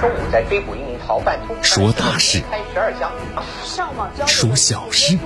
[0.00, 3.12] 中午在追捕一名逃犯，说大事，开十二枪，
[4.26, 5.18] 说小事，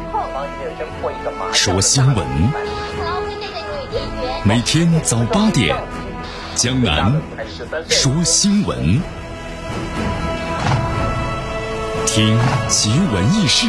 [1.53, 2.27] 说新闻。
[4.42, 5.76] 每天早八点，
[6.56, 7.13] 江南
[7.88, 9.01] 说新闻，
[12.04, 12.37] 听
[12.69, 13.69] 奇闻异事，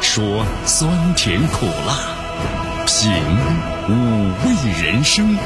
[0.00, 1.94] 说酸甜苦辣，
[2.86, 3.12] 品
[3.88, 3.92] 五
[4.44, 5.38] 味人生。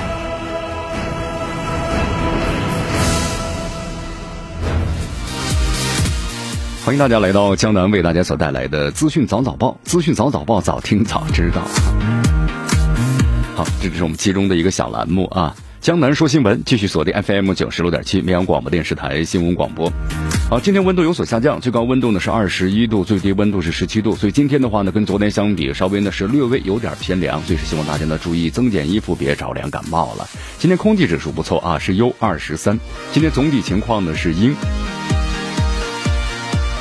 [6.85, 11.63] 欢迎大家来到江南为大家所带来的资讯早早报，资讯早早报，早听早知道。
[13.55, 15.55] 好，这就是我们其中的一个小栏目啊。
[15.81, 19.93] 江南说新闻，继续锁定 FM 九十六点七绵阳广播电视台新闻广播。
[20.51, 30.29] 好，今天温度有所下降，最高温度呢是二十一度，最低温度是十七度，所以今天的话呢，跟昨天相比，稍微呢是略微有点偏凉，所以是希望大家呢注意增减衣服，别着凉感冒了。
[30.59, 32.81] 今天空气指数不错啊，是优二十三。
[33.13, 34.57] 今天总体情况呢是阴。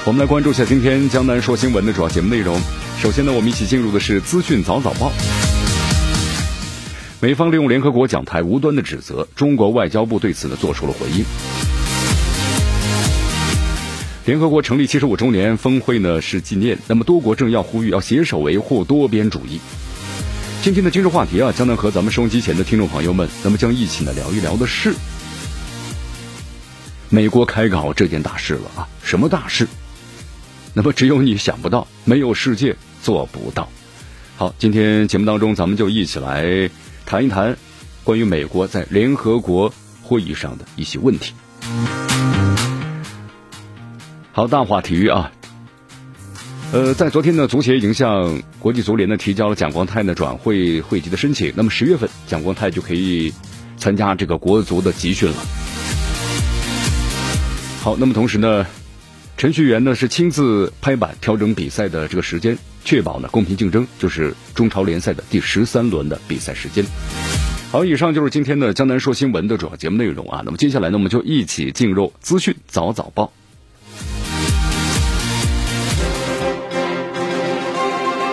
[0.03, 2.59] 我们来关注一下今天江南说新闻的主要节目内容。
[2.99, 5.11] 首先呢，我们一起进入的是资讯早早报。
[7.19, 11.23] 美方利用联合国讲台无端的指责，中国外交部对此呢做出了回应。
[14.25, 19.61] 联合国成立七十五周年峰会呢是纪念，那么多国政要呼吁要携手维护多边主义。
[20.63, 24.95] 今天的今日话题啊，江南和咱们收音机前的听众朋友们，那么将一起呢聊一聊的是
[27.09, 29.67] 美国开搞这件大事了啊，什么大事？
[30.73, 33.67] 那么只有你想不到，没有世界做不到。
[34.37, 36.69] 好，今天节目当中，咱们就一起来
[37.05, 37.57] 谈一谈
[38.03, 41.33] 关于美国在联合国会议上的一些问题。
[44.31, 45.31] 好，大话体育啊，
[46.71, 51.51] 呃，在昨天呢，足协已经向国际足联呢提交了蒋光太呢转会会籍的申请。
[51.55, 53.33] 那么十月份，蒋光太就可以
[53.75, 55.35] 参加这个国足的集训了。
[57.81, 58.65] 好，那么同时呢。
[59.41, 62.55] 程序员呢是亲自拍板调整比赛的这个时间，
[62.85, 66.85] 确保呢公平竞争，就是中超联赛的第十三轮的比赛时间。
[67.71, 70.43] 好，以上就是今天的江南说新闻的主要节目内容啊。
[70.45, 73.33] 那么接下来呢，我们就一起进入资讯早早报，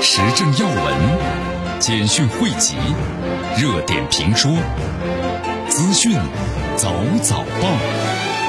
[0.02, 2.74] 时政要闻、简讯汇集、
[3.58, 4.54] 热点评说、
[5.70, 6.12] 资讯
[6.76, 8.47] 早早报。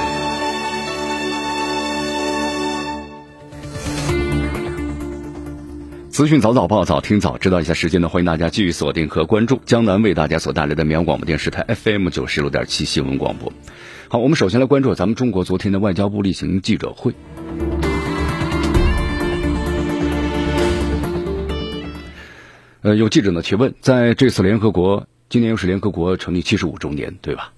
[6.19, 8.09] 资讯早早报，早听早知道一下时间呢？
[8.09, 13.53] 欢迎大家继续锁定和关注江南为大家所带来的绵阳广播电视台 FM 九十六点七新闻广播。
[14.09, 17.13] 好，我们首先来关注咱们中国昨天的外交部例行记者会。
[22.81, 27.53] 呃，有记者呢提问，在这次联合国，今年又是联合国成立七十五周年，对吧？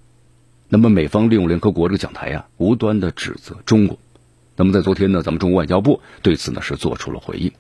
[0.70, 3.98] 那么美方利用联合国这个讲台呀，无端的指责中国。
[4.56, 7.52] 那么在昨天呢，咱们中国外交部对此呢是做出了回应。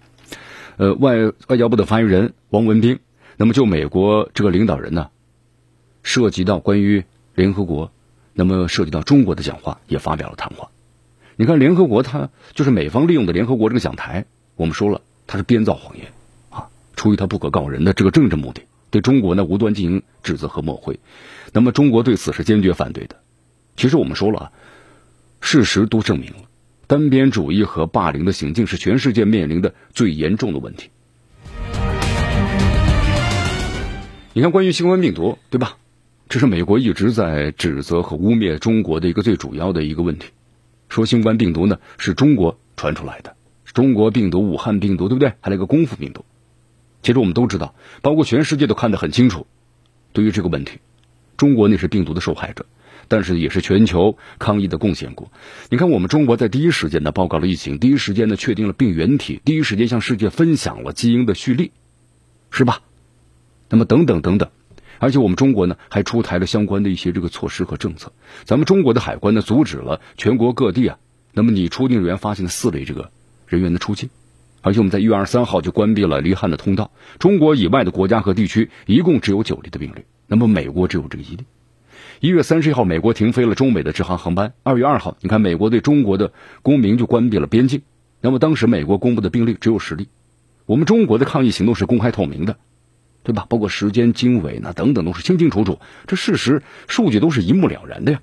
[0.81, 2.97] 呃，外外交部的发言人王文斌，
[3.37, 5.11] 那么就美国这个领导人呢，
[6.01, 7.03] 涉及到关于
[7.35, 7.91] 联合国，
[8.33, 10.71] 那么涉及到中国的讲话，也发表了谈话。
[11.35, 14.25] 你看，联合国它就是美方利用的联合国这个讲台，
[14.55, 16.07] 我们说了，它是编造谎言
[16.49, 20.99] 啊，出于他不可告人的这个政治目的，对中国呢无端进行指责和抹黑。
[21.53, 23.17] 那么中国对此是坚决反对的。
[23.75, 24.51] 其实我们说了，
[25.41, 26.37] 事实都证明了。
[26.91, 30.89] 单边主义和霸凌的行径是全世界面临的最严重的问题。
[34.33, 35.77] 你看，关于新冠病毒，对吧？
[36.27, 40.31] 这是美国一直在指责和污蔑中国的一个最主要的一个问题，
[40.89, 45.31] 说新冠病毒呢是中国传出来的，中国病毒、武汉病毒，对不对？
[45.39, 46.25] 还有一个功夫病毒。
[47.03, 49.47] 其实我们都知道，包括全世界都看得很清楚，
[50.11, 50.79] 对于这个问题，
[51.37, 52.65] 中国那是病毒的受害者。
[53.11, 55.29] 但是也是全球抗疫的贡献国。
[55.69, 61.71] 你看，我们中国在第一时间呢报告了疫情，第一时间呢确定了病原体，第一时间向世界分享了基因的序列，
[62.51, 62.79] 是吧？
[63.69, 64.49] 那么等等等等，
[64.97, 68.13] 而且我们中国呢还出台了相关的一些这个措施和政策。
[68.45, 70.97] 咱们中国的海关呢阻止了全国各地啊，
[71.33, 73.11] 那么你出境人员发现的四类这个
[73.45, 74.09] 人员的出境，
[74.61, 76.91] 而且我们在一月二十三号就关闭了离汉的通道。
[77.19, 81.43] 中国以外的国家和地区一共只有九例的病例，那么美国只有这个一例。
[82.21, 84.53] 一月三十一号，美国停飞了中美的直航航班。
[84.61, 87.81] 二月二号，你看美国对中国的公民就关闭了边境。
[88.21, 90.07] 那么当时美国公布的病例只有十例。
[90.67, 92.57] 我们中国的抗疫行动是公开透明的，
[93.23, 93.47] 对吧？
[93.49, 98.21] 包括时间、经纬那等等都是清清楚楚，这事实数据都是一目了然的呀。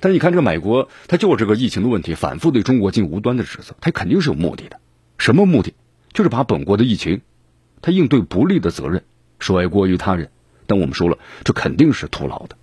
[0.00, 4.80] 但你看这个美国，他就这个疫情的问题，反复对中国进行无端的指责，他肯定是有目的的。
[5.18, 5.74] 什么目的？
[6.14, 7.20] 就是把本国的疫情，
[7.82, 9.04] 他应对不利的责任
[9.38, 10.30] 甩锅于他人。
[10.66, 12.56] 但我们说了，这肯定是徒劳的。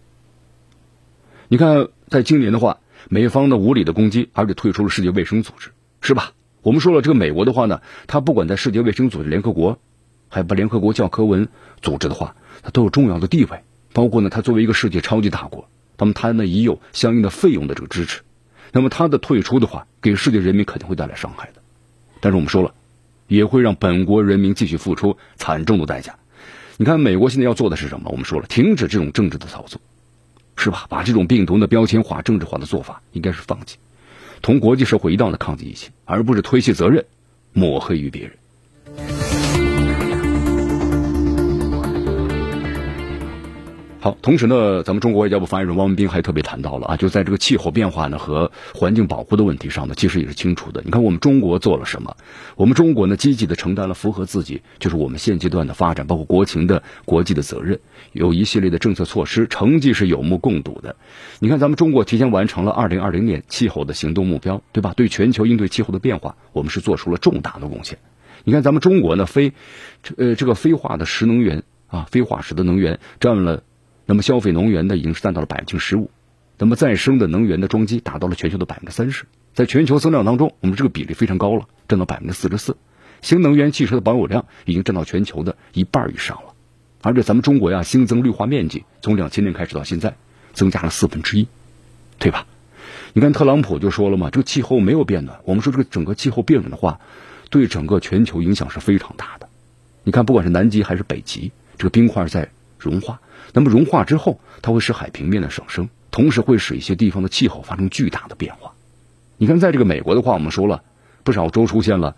[1.48, 5.72] 你看，在今年的话，美方的无理的攻击，而且退出了世界卫生组织，
[6.02, 6.32] 是吧？
[6.62, 9.80] 我们说了，这个美国的话呢，它不管在世界卫生组织、联合国，
[10.30, 11.48] 还有把联合国教科文
[11.82, 13.60] 组织的话，它都有重要的地位。
[13.94, 15.68] 包括呢，它作为一个世界超级大国，
[15.98, 18.22] 那么它呢已有相应的费用的这个支持。
[18.72, 21.62] 那么它的退出的话，给世界人民肯定会带来伤害的。
[22.22, 22.74] 但是我们说了，
[23.28, 26.16] 也会让本国人民继续付出惨重的代价。
[26.82, 28.10] 你看，美国现在要做的是什么？
[28.10, 29.80] 我们说了，停止这种政治的操作，
[30.56, 30.88] 是吧？
[30.90, 33.78] 把这种病毒的标签化、政治化的做法应该是放弃。
[34.42, 37.06] 同国际社会一道的抗击疫情，而不是推卸责任、
[37.54, 38.32] 抹黑于别人。
[44.04, 50.82] 好，同时呢，咱们中国外交部发言人汪文斌还特别谈到了啊，就在这个气候变化呢和环境保护的问题上呢，其实也是清楚的。
[50.84, 52.18] 你看，我们中国做了什么？
[52.56, 57.80] 我们中国呢，积极的承担了符合自己就是我们现阶段的发展，包括国情的国际的责任，
[58.12, 60.96] 有一系列的政策措施，成绩是有目共睹的。
[61.38, 64.94] 你看，咱们中国提前完成了二零二零年气候的行动目标，对吧？
[64.98, 68.00] 对全球应对气候的变化，我们是做出了重大的贡献。
[68.46, 69.54] 你看，咱们中国呢，非
[70.18, 73.62] 呃这个非化的石能源啊，非化石的能源占了。
[74.12, 76.12] 那么消费能源呢，已经是占到了百分之十五，
[76.58, 79.24] 那么再生的能源的装机达到了全球的百分之三十，
[79.54, 82.76] 在全球增量当中，我们这个比例非常高了，占到百分之四十四。
[83.22, 86.52] 新能源汽车的保有量已经占到全球的一半以上了，
[87.02, 90.18] 而且咱们中国呀，新增绿化面积从两千年开始到现在，
[90.52, 91.48] 增加了四分之一，
[92.20, 92.48] 对吧？
[93.14, 97.00] 你看特朗普就说了嘛，这个气候没有变暖，我们说这个整个气候变暖的话，
[97.50, 99.48] 对整个全球影响是非常大的。
[100.04, 103.22] 你看，不管是南极还是北极，这个冰块在融化。
[103.54, 108.74] 那么融化之后，它会使海平面的上升，同时会使一些地方的气候发生巨大的变化。
[109.38, 110.84] 你看，在这个美国的话，我们说了
[111.24, 112.16] 不少州出现了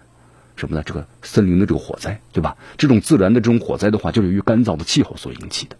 [0.55, 0.83] 什么呢？
[0.85, 2.57] 这个森林的这个火灾，对吧？
[2.77, 5.77] 这种自然的这种火灾的话，就是由于干燥的气候所引起的。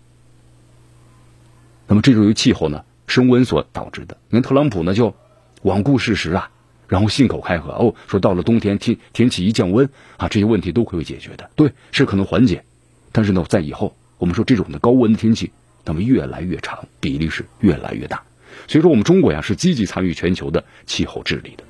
[1.85, 4.17] 那么这是由气候呢升温所导致的。
[4.29, 5.13] 你看特朗普呢就
[5.61, 6.49] 罔顾事实啊，
[6.87, 11.51] 然后信口开河哦，说到了冬天天天气一降温啊，这些问题都会解决的。
[11.55, 12.63] 对，是可能缓解，
[13.11, 13.95] 但是呢，在以后。
[14.17, 15.51] 我们说这种的高温的天气，
[15.85, 18.21] 那么越来越长，比例是越来越大。
[18.67, 21.63] 所以说，我们中国呀是积极参与全球的气候治理的。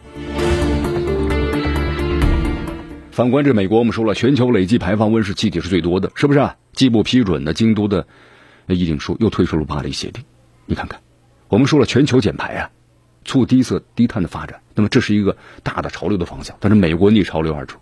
[3.12, 6.40] 反观这美国，我们说了，全球累计排放温室气体是最多的，是不是？
[6.40, 6.56] 啊？
[6.74, 8.06] 既不批准的京都的
[8.68, 10.24] 议定书，又退出了巴黎协定。
[10.66, 11.00] 你看看，
[11.48, 12.70] 我们说了，全球减排啊，
[13.24, 16.56] 促低色低碳的发展，那么这是一个大的潮流的方向。
[16.60, 17.80] 但是美国逆潮流而出。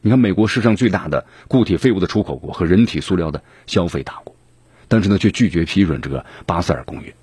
[0.00, 4.36] 你看，美国世上最大的固体废物的出口国和人体塑料的消费大国，
[4.88, 7.14] 但是呢，却拒绝批准这个巴塞尔公约，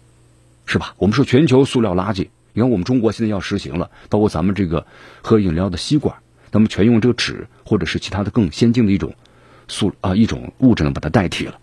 [0.65, 0.93] 是吧？
[0.97, 4.85] 我们说全球塑料垃圾，你看我们中国现在要实行了，包括咱们这个
[5.21, 6.17] 喝饮料的吸管，
[6.51, 9.15] 咱们全用这个纸或者是其他的更先进的一种
[9.67, 11.59] 塑啊一种物质呢把它代替了。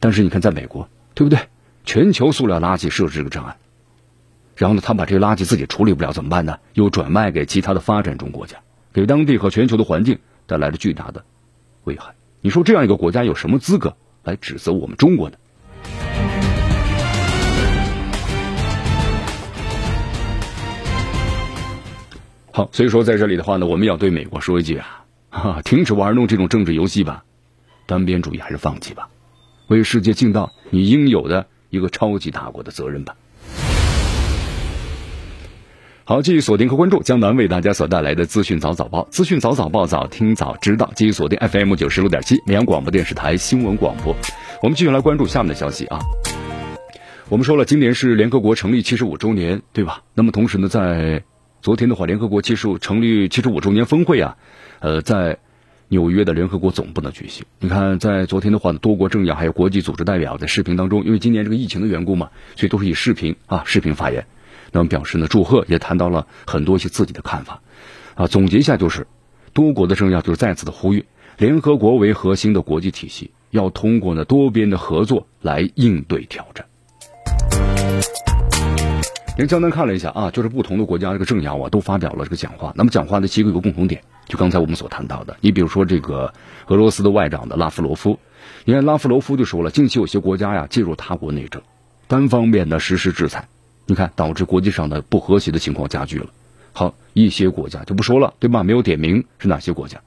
[0.00, 1.38] 但是你看，在美国，对不对？
[1.86, 3.56] 全球塑料垃圾设置这个障碍，
[4.56, 6.58] 然后呢，他把这个垃圾自己处理不了怎么办呢？
[6.74, 8.58] 又转卖给其他的发展中国家，
[8.94, 10.18] 给当地和全球的环境。
[10.46, 11.24] 带来了巨大的
[11.84, 12.14] 危害。
[12.42, 15.38] 你说这样一个国家有什么资格来指责我们中国呢？
[22.52, 27.24] 好，所以说在这里的话呢，我们要对美国说一句啊，哈，停止玩弄这种政治游戏吧，
[27.86, 29.08] 单边主义还是放弃吧，
[29.68, 33.16] 为世界尽到你应有的一个超级大国的责任吧。
[36.06, 40.92] 好，继续锁定和关注江南为大家所带来的资讯早早报，资讯早早报，早听早知道。
[40.94, 44.14] 继续锁定 FM 九十六点七绵阳广播电视台新闻广播。
[44.62, 46.00] 我们继续来关注下面的消息啊。
[47.30, 50.02] 我们说了，今年是联合国成立七十五周年，对吧？
[50.12, 51.24] 那么同时呢，在
[51.62, 54.36] 昨天的话，联合国七十五成立七十五周年峰会啊，
[54.80, 55.38] 呃，在
[55.88, 57.46] 纽约的联合国总部呢举行。
[57.60, 64.26] 你看，在昨天的话呢，多国政要还有国际组织代表在视频当中，因为今年这个疫情的缘故嘛，所以都是以视频啊视频发言。
[64.74, 67.60] 那么表示呢祝贺，也谈到了很多一些自己的看法，
[68.16, 69.06] 啊，总结一下就是，
[69.52, 71.04] 多国的政要就是再次的呼吁，
[71.38, 76.66] 联合国为核心的国际体系，要通过呢多边的合作来应对挑战。
[79.36, 86.32] 连江南看了一下啊，就是不同的国家这个政要啊都发表了这个讲话，那么讲话的几个有个共同点，就刚才我们所谈到的，你比如说这个
[86.66, 88.18] 俄罗斯的外长的拉夫罗夫，
[88.64, 91.62] 你看拉夫罗夫就说了，近期有些国家呀介入他国内政，
[92.08, 93.48] 单方面的实施制裁。
[93.86, 96.26] 你看，导致国际上的不和谐的情况加剧了。
[96.72, 98.62] 好，一些国家就不说了，对吧？
[98.62, 100.00] 没有点名是哪些国家。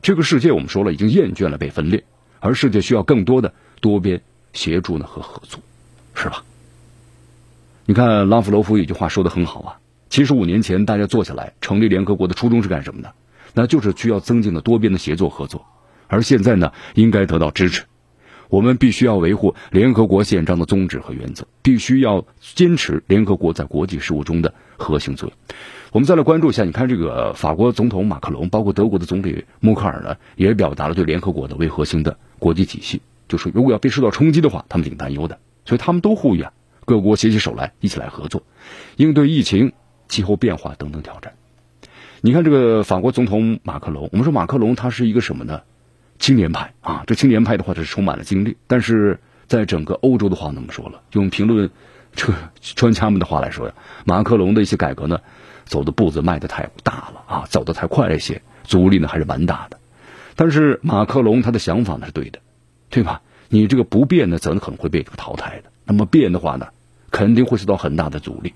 [0.00, 2.04] 这个世界我们说了，已经厌倦了被分裂，
[2.38, 5.60] 而世界需要更多的多边协助呢和合作，
[6.14, 6.44] 是吧？
[7.84, 9.76] 你看拉夫罗夫有句话说的很好啊，
[10.08, 13.12] 七十五年前大家坐下来成立联合国的初衷是干什么的？
[13.52, 15.66] 那就是需要增进的多边的协作合作，
[16.06, 17.82] 而现在呢，应该得到支持。
[18.50, 25.38] 我们必须要维护联合国宪章的宗旨和原则，必须要坚持联合国在国际事务中的核心作用。
[25.92, 35.38] 我们再来关注一下，你看这个法国总统马克龙，包括德国的总理默克尔呢，也表达了对联合国的为核心的国际体系，就是如果要被受到冲击的话，他们挺担忧的。
[35.64, 36.52] 所以他们都呼吁啊，
[36.84, 38.42] 各国携起手来，一起来合作，
[38.96, 39.72] 应对疫情、
[40.08, 41.34] 气候变化等等挑战。
[42.20, 45.62] 你看这个法国总统马克龙，我们说马克龙他是一个什么呢？
[46.20, 48.56] 青年派啊，这青年派的话，这是充满了精力。
[48.68, 51.70] 但是在整个欧洲的话，那么说了，用评论
[52.14, 53.74] 这专家们的话来说呀，
[54.04, 55.20] 马克龙的一些改革呢，
[55.64, 59.78] 走的步子迈的太大了啊，走的太快了一些，阻力呢还是蛮大的。
[60.36, 62.38] 但是马克龙他的想法呢是对的，
[62.90, 63.22] 对吧？
[63.48, 65.70] 你这个不变呢，则可能会被这个淘汰的。
[65.84, 66.68] 那么变的话呢，
[67.10, 68.54] 肯定会受到很大的阻力。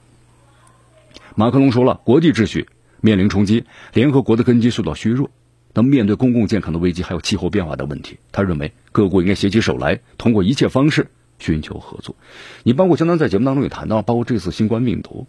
[1.35, 2.69] 马克龙说了，国际秩序
[3.01, 5.31] 面临冲击，联合国的根基受到削弱。
[5.75, 11.09] 那面对公共健康的危机，还有气候变化的问题，他认为各国应该携起手来，通过一切方式
[11.41, 12.15] 寻求合作。
[12.63, 15.27] 你包括相当在节目当中也谈到，包括这次新冠病毒，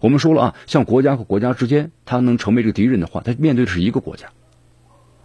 [0.00, 4.28] 我们说了啊，像国家和国家之间，它能成为这个敌人的话，它面对的是一个国家。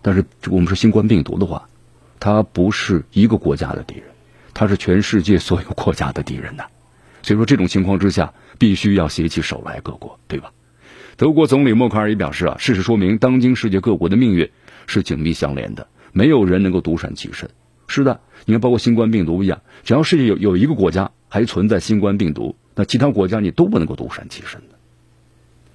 [0.02, 1.68] 但是我们说新冠病毒的话，
[2.20, 4.06] 它不是一个国家的敌人，
[4.54, 6.64] 它是全世界所有国家的敌人呐。
[7.22, 10.52] 所以说这种情况之下，必须要携起手来，各国，对吧？
[11.16, 14.50] 德国总理默克尔也表示啊，事实说明，当今世界各国的命运
[14.88, 17.50] 是紧密相连的，没有人能够独善其身。
[17.88, 24.76] 是的，你看，包括新冠病毒一样，只要世界有有一个国家还存在新冠病毒，那其他国家你都不能够独善其身的。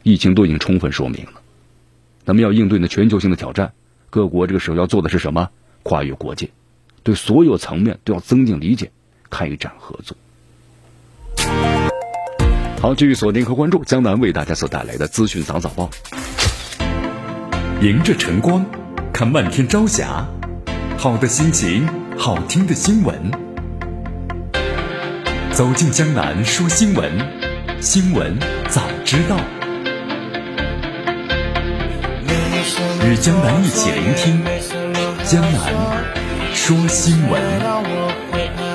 [0.03, 1.43] 疫情都已经充分说明了，
[2.25, 3.73] 咱们要应对呢全球性的挑战，
[4.11, 5.51] 各国这个时候要做的是什么？
[5.85, 6.51] 跨越国界，
[7.05, 8.91] 对所有层面都要增进理解，
[9.31, 10.17] 开展合作。
[12.81, 15.91] 好，继续锁定和关注江南为大家所带来的资讯早早报。
[17.83, 18.65] 迎着晨光，
[19.13, 20.25] 看漫天朝霞，
[20.97, 23.33] 好的心情，好听的新闻。
[25.51, 27.11] 走进江南说新闻，
[27.81, 29.37] 新闻早知道。
[33.05, 34.45] 与江南一起聆听
[35.25, 35.75] 江南
[36.55, 38.68] 说新闻。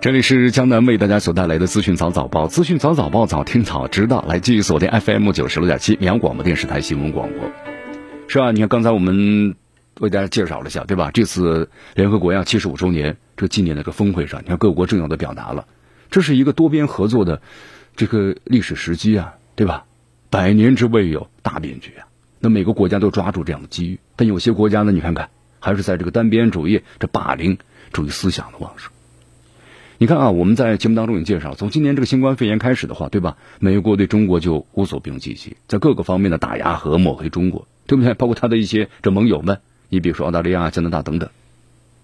[0.00, 4.24] 这里是江南为大家所带来的资讯早早报，资讯早早报，早听早知道。
[4.28, 7.50] 来继续锁定 FM 九十六点七绵阳广播电视台新闻广播。
[8.28, 9.56] 是啊，你看刚才我们
[9.98, 11.10] 为大家介绍了一下，对吧？
[11.12, 15.66] 这次联合国呀七十五周年这纪念的这个峰会上，你看各国重要的表达了，
[16.12, 17.42] 这是一个多边合作的
[17.96, 19.86] 这个历史时机啊，对吧？
[20.30, 22.06] 百年之未有大变局啊，
[22.38, 27.58] 那每个国家都抓住这样的机遇，但有些国家呢，你看看还是在这个单边主义、这霸凌
[27.92, 28.92] 主义思想的旺盛。
[30.00, 33.36] 你看啊，我们在节目当中也介绍，从今年这个新冠肺炎开始的话，对吧？
[33.58, 38.14] 美国对中国就无所不用其极，在各个方面的打压和抹黑中国，对不对？
[38.14, 41.28] 包括他的一些这盟友们，你比如说澳大利亚、加拿大等等。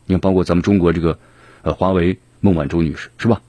[0.07, 1.21] 你看，包括咱们中国这个
[1.63, 3.41] 呃华为孟晚舟女士，是吧？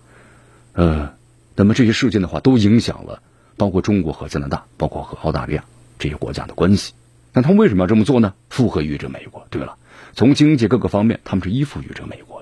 [0.74, 1.14] 呃，
[1.56, 3.24] 那么这些事件的话，都影响了
[3.58, 5.64] 包括中国和加拿大，包括和澳大利亚
[5.98, 6.94] 这些国家的关系。
[7.34, 8.36] 那他们为什么要这么做呢？
[8.52, 9.48] 附和于这美国。
[9.50, 9.76] 对了，
[10.14, 12.35] 从经济各个方面，他们是依附于这美国。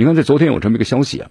[0.00, 1.30] 你看，在昨天有这么一个消息啊，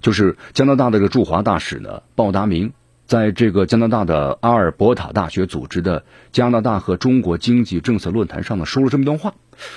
[0.00, 2.72] 就是加拿大的这个驻华大使呢，鲍达明，
[3.04, 9.34] 在这个加拿大的阿尔伯塔大学组织的加拿大和中国经济政策论坛上呢，说了这么一段话。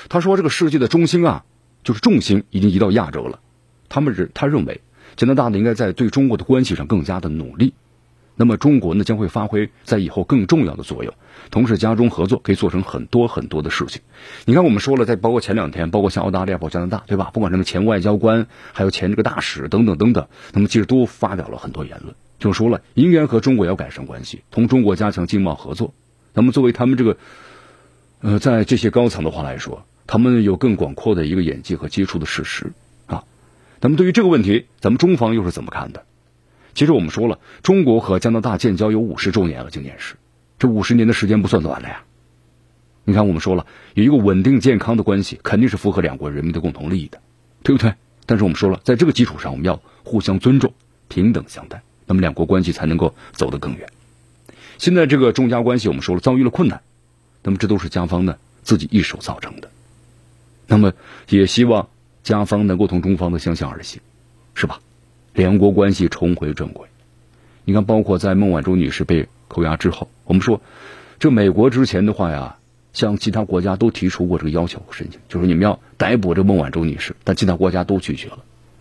[0.07, 1.43] 他说：“这个世界的中心啊，
[1.83, 3.41] 就是重心已经移到亚洲了。
[3.89, 4.79] 他们是他认为，
[5.17, 7.73] 加拿大呢应该在对中国的关系上更加的努力。
[8.39, 11.13] 那么中国呢将会发挥在以后更重要的作用。”
[11.51, 14.01] 同时，加中合作可以做成很多很多的事情。
[14.45, 17.31] 你看，我们说了，在包括前两天，包括像澳大利亚、包括加拿大，对吧？
[17.33, 25.93] 不管什么前外交官，还有前这个大使等等等等，那么其实都发表了很多言论，就说了应该和中国要改善关系，同中国加强经贸合作。
[26.33, 27.17] 那么作为他们这个，
[28.21, 32.71] 呃，在这些高层的话来说，他们有更广阔的一个眼界和接触的事实
[33.07, 33.23] 啊。
[33.81, 36.03] 那么对于这个问题，咱们中方又是怎么看的？
[36.73, 40.15] 其实我们说了，中国和加拿大建交有五十周年了，今年是。
[40.57, 42.03] 这五十年的时间不算短了呀，
[43.05, 47.21] 你看我们说了有一个稳定健康的关系，肯定是符合两国人民的共同利益的，
[47.63, 47.93] 对不对？
[48.25, 50.73] 但是我们说了，在这个基础上，我们要互相尊重、
[51.07, 53.89] 平等相待，那么两国关系才能够走得更远。
[54.77, 56.81] 现在这个中加关系，我们说了遭遇了困难，
[57.41, 59.71] 那么这都是加方呢自己一手造成的，
[60.67, 60.93] 那么
[61.29, 61.87] 也希望
[62.21, 64.01] 加方能够同中方的相向而行，
[64.53, 64.81] 是吧？
[65.33, 66.87] 两国关系重回正轨。
[67.65, 69.27] 你看，包括在孟晚舟女士被。
[69.51, 70.61] 扣押之后，我们说，
[71.17, 72.57] 这美国之前的话呀，
[72.93, 78.37] 向其他国家都提出过这个要求和申请，就是你们要逮捕这孟晚舟女士，但其他国家都拒绝了。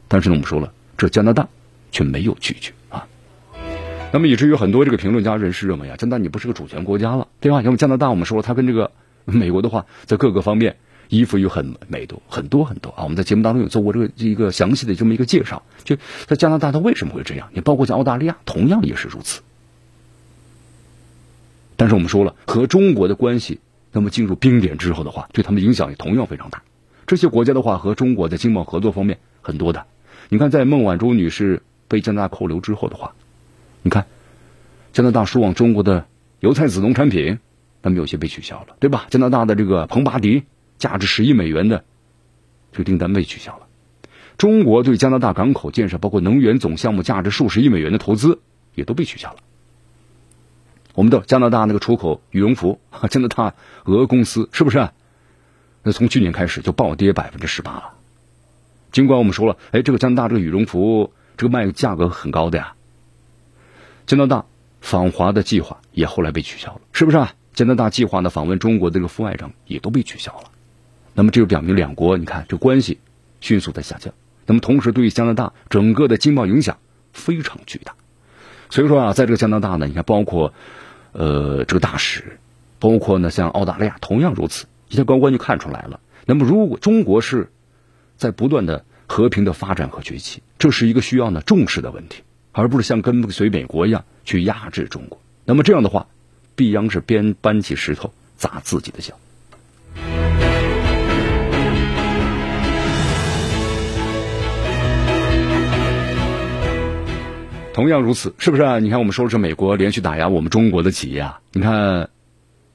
[0.09, 1.49] 但是呢，我们说了，这加拿大
[1.91, 3.07] 却没有拒绝啊。
[4.13, 7.63] 那么以至于很多这个评论家人士认为啊，加拿大你不是个主权国家了，对吧？
[7.63, 8.91] 因为加拿大我们说了，它跟这个
[9.25, 10.77] 美国的话，在各个方面
[11.09, 13.05] 衣服有很美多很多很多啊。
[13.05, 15.97] 我们在节目当中有做过这个一个详细的这么一个介绍，就
[16.27, 17.49] 在加拿大它为什么会这样？
[17.53, 19.43] 你包括像澳大利亚，同样也是如此。
[21.77, 23.61] 但是我们说了，和中国的关系，
[23.93, 26.63] 那么进入冰点之后的话，对他们影响也同样非常大。
[27.07, 29.87] 这些国家的话和中国在经贸合作方面很多的。
[30.29, 33.15] 你看，在孟晚舟女士被加拿大扣留之后的话。
[33.83, 34.07] 你看，
[34.93, 36.07] 加拿大输往中国的
[36.41, 37.39] 油菜籽农产品，
[37.81, 39.07] 那么有些被取消了，对吧？
[39.09, 40.43] 加拿大的这个彭巴迪
[40.79, 41.85] 价值十亿美元的
[42.73, 43.67] 这个订单被取消了。
[44.37, 48.41] 中国对加拿大港口建设，包括能源总项目价值数十亿美元的投资，
[48.75, 49.39] 也都被取消了。
[50.95, 52.81] 我们的加拿大那个出口羽绒服，
[53.11, 53.55] 加拿大
[53.85, 54.89] 俄公司是不是？
[55.83, 57.95] 那从去年开始就暴跌百分之十八了。
[58.91, 62.75] 尽管我们说了，哎，这个加拿大这个羽绒服这个卖价格很高的呀。
[64.07, 64.45] 加拿大
[64.81, 67.35] 访华的计划也后来被取消了，是不是啊？
[67.55, 70.51] 加拿大计划呢访问中国的这个副外长也都被取消了。
[71.19, 73.01] 那么这就表明两国，你看这关系
[73.41, 74.15] 迅速在下降。
[74.47, 76.79] 那么同时对于加拿大整个的经贸影响
[77.13, 77.97] 非常巨大。
[78.71, 80.55] 所以说啊，在这个加拿大呢，你看包括
[81.11, 82.39] 呃这个大使，
[82.79, 85.99] 包括呢像澳大利亚同样如此，一些高官就看出来了。
[86.25, 87.51] 那么如果中国是
[88.17, 92.23] 在不断的和平的发展和崛起，这是一个需要呢重视的问题。
[92.53, 96.07] 而不是像跟随美国一样去压制中国，那么这样的话，
[96.55, 99.19] 必然是边搬起石头砸自己的脚。
[107.79, 108.81] 同样如此，是不是啊？
[108.81, 111.39] 你看，我们说的是美国连续打压我们中国的企业啊。
[111.53, 112.11] 你看，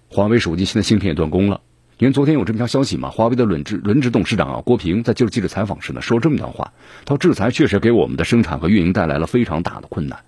[0.08, 1.60] 华为手机现在芯片也断供了。
[1.98, 6.72] 因为昨天有这么条消息嘛，华为的轮值轮值董事长啊郭平在接受记者采访时呢，说这么一段话：，
[7.04, 10.22] 他说制裁确实给我们的生产和运营带来了非常大的困难。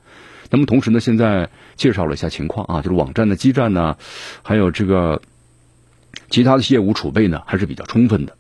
[0.50, 3.96] 那么同时呢，现在介绍了一下情况啊，就是网站的基站呢，
[4.44, 5.22] 还有这个
[6.30, 8.36] 其他的业务储备呢，还是比较充分的。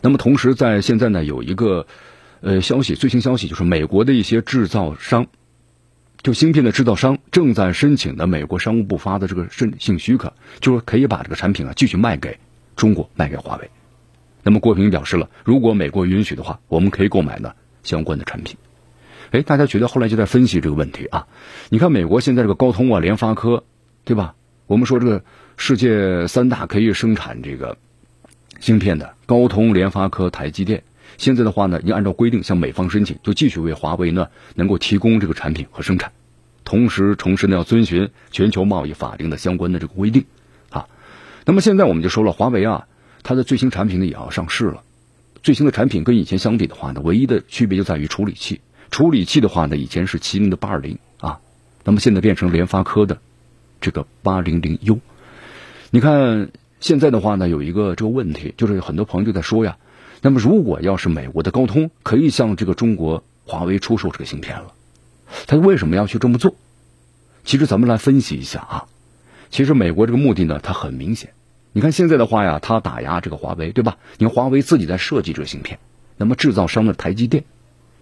[0.00, 1.86] 那么同时在现在呢，有一个
[2.44, 5.26] 呃消息，最新消息就是美国的一些制造商。
[6.22, 12.38] 就芯片的制造商正在申请的美国商务部发的这个申请许可，就是可以把这个产品啊继续卖给
[12.76, 13.70] 中国，卖给华为。
[14.42, 18.58] 那么郭平表示了，如果美国允许的话，我们可以购买呢相关的产品。
[19.30, 21.26] 哎，大家觉得后来就在分析这个问题啊？
[21.70, 23.64] 你看美国现在这个高通啊、联发科，
[24.04, 24.34] 对吧？
[24.66, 25.24] 我们说这个
[25.56, 27.78] 世界三大可以生产这个
[28.60, 30.82] 芯片的高通、联发科、台积电。
[31.16, 36.12] 现在的话呢，已经按照规定向美方申请，就继续为华为呢能够提供这个产品和生产，
[36.64, 40.24] 同时同时呢要遵循全球贸易法定的相关的这个规定，
[40.70, 40.88] 啊，
[41.44, 42.86] 那么现在我们就说了，华为啊，
[43.22, 44.82] 它的最新产品呢也要上市了，
[45.42, 51.38] 最新的产品跟以前相比的话呢，唯一的区别就在于处理器，处理器的话呢，以前是麒麟的八二零啊，
[51.84, 53.18] 那么现在变成联发科的
[53.80, 54.98] 这个八零零 U，
[55.90, 56.50] 你看
[56.80, 59.76] 现在的话呢，有一个这个问题，就是很多朋友就在说呀。
[60.26, 64.72] 那么，如果要是美国的高通可以向这个中国华为出售这个芯片了，
[65.46, 66.54] 他为什么要去这么做？
[67.44, 68.86] 其实咱们来分析一下啊。
[69.50, 71.34] 其实美国这个目的呢，它很明显。
[71.72, 73.98] 你看现在的话呀，它打压这个华为，对吧？
[74.16, 75.78] 你看华为自己在设计这个芯片，
[76.16, 77.44] 那么制造商的台积电，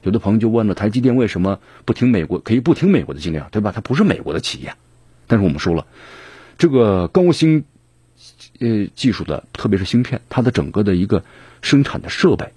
[0.03, 2.39] 有的朋友就问了：台积电为什么不听美国？
[2.39, 3.73] 可以不听美国的禁令，对吧？
[3.75, 4.75] 它不是美国的企业。
[5.27, 5.87] 但是我们说了，
[6.57, 7.65] 这个高新
[8.61, 11.23] 呃技术的，特别是芯片，它的整个的一个。
[11.65, 12.53] 生产的设备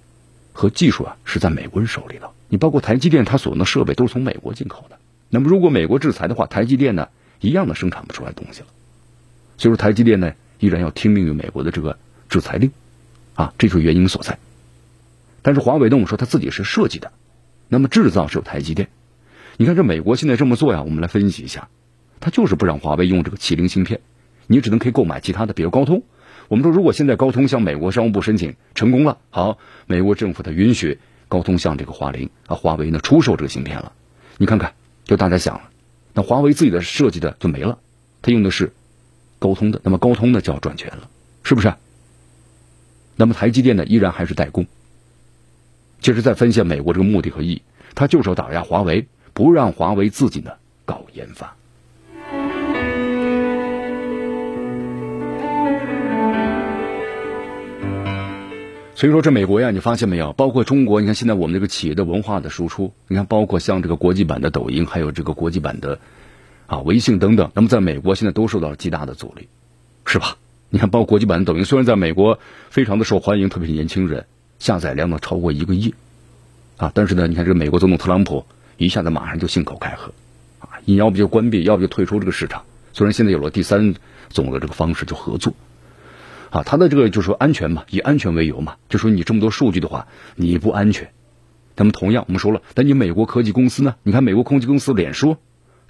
[0.51, 2.31] 和技术啊，是在美国人手里的。
[2.49, 4.97] 你包括台积电，它所用的设备都是从美国进口的。
[5.29, 8.67] 那么，如果美国制裁的话，台积电呢，一样的生产不出来东西了。
[9.59, 12.71] 所以说，台积电呢，依然要听命于美国的这个制裁令，
[13.35, 14.39] 啊，这就是原因所在。
[15.43, 17.11] 但是华为呢，我们说它自己是设计的，
[17.67, 18.87] 那么制造是有台积电。
[19.57, 21.67] 你看这美国现在这么做呀，我们来分析一下，
[22.19, 23.99] 它就是不让华为用这个麒麟芯片，
[24.47, 26.03] 你只能可以购买其他的，比如高通。
[26.47, 33.93] 我们说，如果现在高通向美国商务部申请成功了，好，美国政府它允许高通向这个华凌啊、华为呢出售这个芯片了。
[34.37, 34.73] 你看看，
[35.05, 35.69] 就大家想了，
[36.13, 37.79] 那华为自己的设计的就没了，
[38.21, 38.73] 它用的是
[39.39, 41.09] 高通的，那么高通呢就要赚钱了，
[41.43, 41.73] 是不是？
[43.15, 44.67] 那么台积电呢依然还是代工。
[46.01, 47.61] 其实，在分析美国这个目的和意义，
[47.95, 50.51] 它就是要打压华为，不让华为自己呢
[50.85, 51.55] 搞研发。
[58.95, 60.31] 所以说，这美国呀，你发现没有？
[60.31, 65.99] 包括中国，你看现在我们这个企业的文化的输出，你看包括像这个国际版的抖音，还有这个国际版的
[66.65, 69.49] 啊微信等等，那么在美国现在都受到了极大的阻力，
[70.05, 70.37] 是吧？
[70.69, 74.25] 你看，包括国际版的抖音，虽然在美国非常的受欢迎，特别是年轻人
[74.59, 75.93] 下载量呢超过一个亿
[76.77, 78.45] 啊，但是呢，你看这个美国总统特朗普
[78.77, 80.13] 一下子马上就信口开河
[80.59, 82.63] 啊，你要不就关闭，要不就退出这个市场。
[82.93, 83.93] 虽然现在有了第三
[84.29, 85.53] 种的这个方式，就合作。
[86.49, 91.09] 啊，他的这个就说安全嘛，以安全为由嘛，就说你这么多数据的话，你不安全。
[91.75, 93.95] 那么同样，我们说了，但你美国科技公司呢？
[94.03, 95.37] 你看美国科技公司脸书、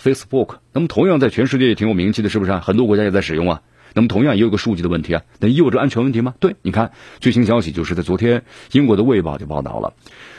[0.02, 2.54] Facebook，那么同样在全世界也挺有名气的，是不是？
[2.54, 3.62] 很多国家也在使用啊。
[3.94, 6.34] 那么同样也有个数据的问题啊，那也有这安全问题吗？
[6.42, 6.92] 对，你看
[7.22, 9.94] 最新消息就是在昨天，英国的《卫报》就报道了，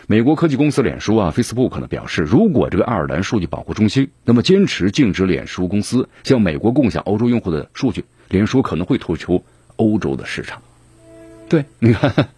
[0.07, 9.42] 美国科技公司脸书啊，Facebook 呢表示，如果这个爱尔兰数据保护中心那么坚持禁止脸书公司向美国共享欧洲用户的数据，脸书可能会退出
[9.76, 10.62] 欧洲的市场。
[11.48, 12.28] 对，你看，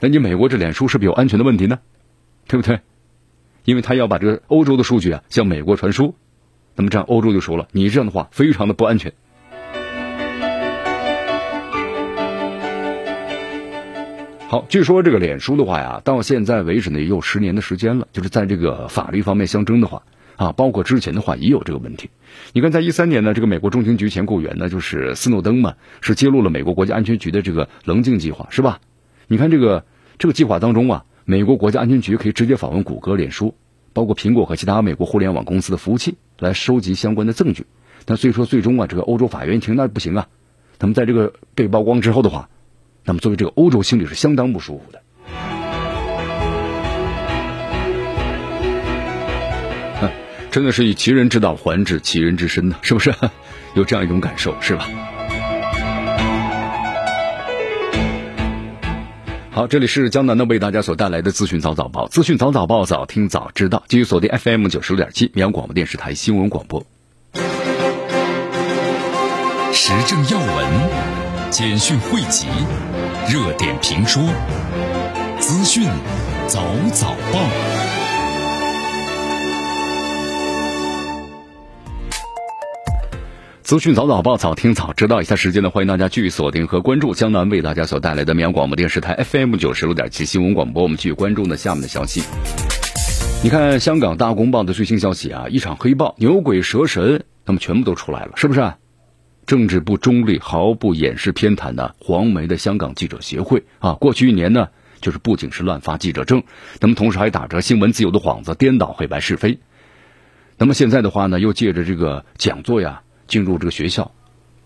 [0.00, 1.78] 那你美国这脸书是不是有安全的问题呢？
[2.46, 2.80] 对不对？
[3.64, 6.14] 因为他要把这个欧洲的数据啊向美国传输，
[6.74, 9.12] 那么这样欧洲就说了，你这样的话非常的不安全。
[14.48, 18.06] 好，据说这个脸书的话呀，到现在为止呢，也有十年的时间了。
[18.12, 20.02] 就是在这个法律方面相争的话，
[20.36, 22.10] 啊，包括之前的话也有这个问题。
[22.52, 28.80] 你看，在一三年呢，这个美国中情局前雇员呢，就是斯诺登嘛，是揭露了美国国家安全局的这个棱镜计划，是吧？
[29.28, 29.84] 你看这个
[30.18, 33.54] 这个计划当中啊，美国国家安全局可以直接访问谷歌、脸书，
[33.92, 37.66] 包括苹果和其他美国互联网公司的服务器，来收集相关的证据。
[38.04, 40.28] 但所以说，最终啊，这个欧洲法院一听那不行啊，
[40.78, 42.48] 他们在这个被曝光之后的话。
[43.04, 45.01] 那么，作为这个欧洲，心里是相当不舒服的。
[50.52, 53.12] 真的是以其人之道还治其人之身呢，是不是？
[53.74, 54.86] 有这样一种感受，是吧？
[59.50, 63.82] 好，这里是江南的为大家所带来的资讯早早报，资讯早早报，早听早知道。
[63.88, 66.84] 继续锁定 FM 九十六点七绵阳广播电视台新闻广播，
[69.72, 70.66] 时政要闻。
[71.50, 72.46] 简讯汇集，
[73.30, 74.22] 热点评说，
[75.38, 75.88] 资讯
[76.46, 76.62] 早
[76.92, 77.40] 早报，
[83.72, 85.22] 资讯早早报，早听早知道。
[85.22, 90.82] 一下时间呢，欢迎大家继续锁定和关注江南为大家所带来的绵阳广播电视台 FM 九十六点七新闻广播。
[90.82, 92.22] 我们继续关注呢下面的消息。
[93.42, 98.74] 你看香港大公报的最新消息啊，一场黑暴，牛鬼蛇神，那么全部都出来了，是不是？
[99.46, 104.68] 政治不中立、毫不掩饰偏袒的黄梅的香港记者协会啊，过去一年呢，
[105.00, 106.42] 就是不仅是乱发记者证，
[106.78, 109.60] 那么同时还打着新闻自由的幌子，颠倒黑白是非。
[110.58, 113.00] 那么现在的话呢，又借着这个讲座呀，
[113.32, 114.12] 进入这个学校，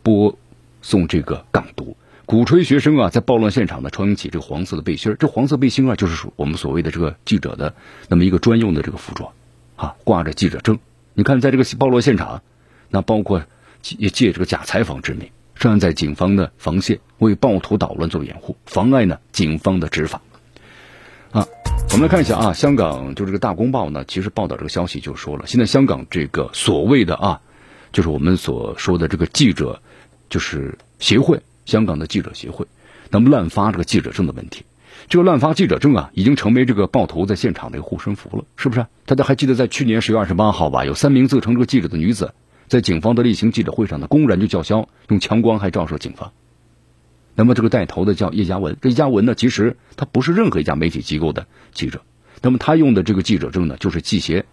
[0.03, 0.37] 播
[0.83, 7.77] 送这个港独，鼓吹学生啊，在暴乱现场呢穿起这个黄色的背心这黄色背心啊，就是我们所谓的这个记者的
[8.09, 9.31] 那么一个专用的这个服装
[9.77, 10.81] 啊，挂着记者证。
[11.15, 12.43] 你看，在这个暴乱现场，
[12.91, 13.45] 那包括。
[13.99, 20.21] 也借这个假采访之名，站在警方的防线，为暴徒捣乱做掩护，妨碍呢警方的执法。
[21.31, 21.47] 啊，
[21.93, 27.41] 我们来看一下啊，香港就这个大公报呢，其实报道这个消息就说了，现在香港这个所谓的啊，
[27.97, 29.81] 就是我们所说的这个记者，
[30.29, 32.67] 就是协会，香港的记者协会，
[33.09, 34.67] 那么滥发这个记者证的问题，
[35.09, 38.85] 这个滥发记者证啊，已经成为这个暴徒在现场的一个护身符了，是不是？
[39.07, 42.35] 大家还记得在去年十月二十八号吧，有三名自称这个记者的女子。
[42.69, 46.33] 在警方的例行记者会上呢，公然就叫嚣，用强光还照射警方。
[47.35, 52.03] 那么这个带头的叫叶嘉文，叶嘉文呢，其实他不是任何一家媒体机构的记者，
[52.43, 54.45] 那么他用的这个记者证呢，就是记协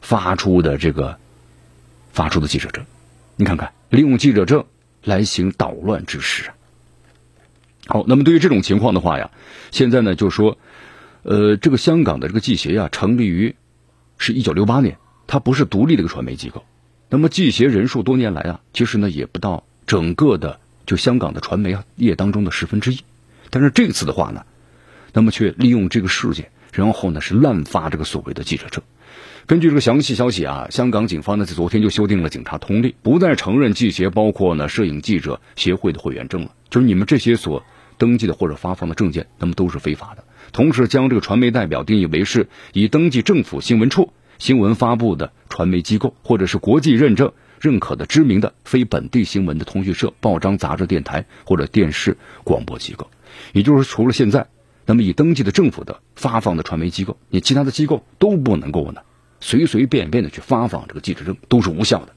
[0.00, 1.18] 发出的这个
[2.14, 2.86] 发出的记者证。
[3.36, 4.64] 你看看，利用记者证
[5.02, 6.54] 来行捣乱之事啊。
[7.86, 9.30] 好，那么对于这种情况的话呀，
[9.72, 10.56] 现在呢就说，
[11.22, 13.56] 呃，这个香港的这个记协呀，成立于
[14.16, 14.96] 是一九六八年，
[15.26, 16.64] 它不是独立的一个传媒机构。
[17.10, 23.00] 那么记协人数多年来啊，其实呢也不到整个的就香港的传媒业当中的十分之一，
[23.50, 24.46] 但是这次的话呢，
[25.12, 28.82] 那么却利用这个事件，然后呢是滥发这个所谓的记者证。
[29.46, 37.64] 根据这个详细消息啊，香港警方呢在昨天就修订了警察通例，不再承认记协包括呢摄影记者协会的会员证了，就是你们这些所
[37.96, 40.24] 登记的或者发放的证件，那么都是非法的。
[40.52, 44.12] 同时将这个传媒代表定义为是已登记政府新闻处。
[44.36, 53.08] 新闻发布的传媒机构，或者是国际认证认可的知名的非本地新闻的通讯社、报章、杂志、电台或者电视广播机构，
[53.52, 54.48] 也就是除了现在
[54.86, 59.00] 那么已登记的政府的发放的传媒机构，你其他的机构都不能够呢
[59.40, 62.12] 随随便便的去发放这个记者证，都是无效的。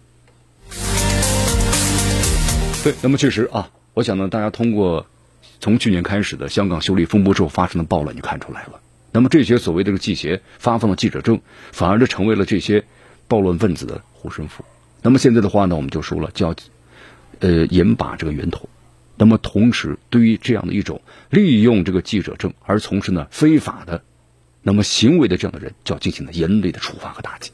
[2.84, 5.06] 对，那么确实啊，我想呢，大家通过
[5.60, 8.80] 从去年开始的香港修例风波之后发生的暴乱，就看出来了。
[9.12, 12.84] 那么这些所谓的这个记协发放的记者证，反而就成为了这些
[13.28, 14.64] 暴乱分子的护身符。
[15.02, 16.54] 那么现在的话呢，我们就说了，叫
[17.40, 18.70] 呃严把这个源头。
[19.18, 24.04] 那么同时，对于这样的一种利用这个记者证而从事呢非法的
[24.62, 27.52] 那么行为的这样的人，就要进行了严厉的处罚和打击。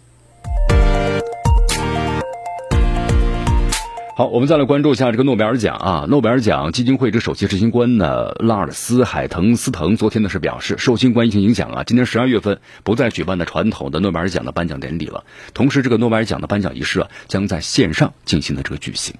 [4.15, 6.05] 好，我们再来关注一下这个诺贝尔奖啊。
[6.07, 15.23] 诺贝尔奖基金会这首席执行官呢，拉尔斯海滕斯滕昨天呢是表示，受新冠疫情影响啊，今年十二月份不再举办的传统的诺贝尔奖的颁奖典礼了。
[15.55, 19.15] 同时，这个诺贝尔奖的颁奖仪式啊，将在线上进行的这个举行。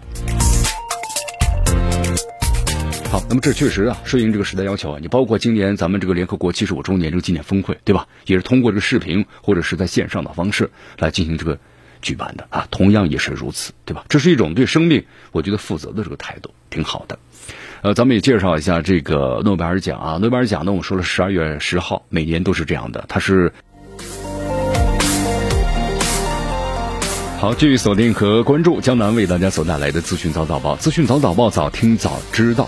[3.14, 4.98] 好，那么这确实啊，顺应这个时代要求啊。
[5.00, 8.08] 你包括今年咱们这个联合国七十五周年这个纪念峰会，对吧？
[8.26, 11.60] 也是通过这个视频或者是在线上的方式来进行这个。
[12.02, 14.04] 举办的啊，同样也是如此，对吧？
[14.10, 17.20] 这是一种对生命，我觉得负责的这个态度，挺好的。
[17.84, 23.06] 呃，咱们也介绍一下这个诺贝尔奖啊，诺贝尔奖呢，我们说了十二月十号，每年都是这样的。
[23.08, 23.54] 它是
[27.40, 32.68] 好，继续锁定和关注江南为大家所带来的资讯早早报，资讯早早报，早听早知道。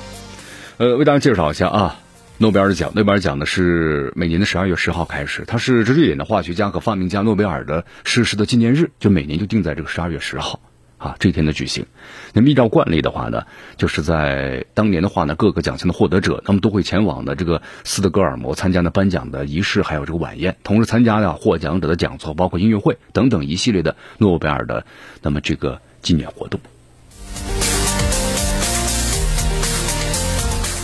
[0.78, 2.00] 呃，为大家介绍一下啊。
[2.38, 10.60] 诺贝尔奖，诺贝尔奖呢是每年的十二月十号开始，它是瑞典的化学家和发明家诺贝尔的逝世的纪念日，就每年就定在这个十二月十号
[10.98, 11.86] 啊这一天的举行。
[12.34, 13.44] 那么依照惯例的话呢，
[13.78, 24.86] 就是在当年的话呢，各个奖项的获得者，他们都会前往的这个斯德哥尔摩参加的颁奖的仪式，还有这个晚宴，同时参加的获奖者的讲座，包括音乐会等等一系列的诺贝尔的
[25.22, 26.60] 那么这个纪念活动。